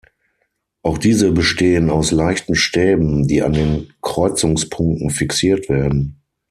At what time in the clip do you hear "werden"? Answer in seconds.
5.69-6.23